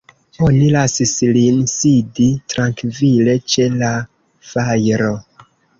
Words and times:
Oni 0.45 0.69
lasis 0.75 1.11
lin 1.35 1.59
sidi 1.73 2.27
trankvile 2.55 3.39
ĉe 3.53 3.71
la 3.85 3.95
fajro. 4.55 5.17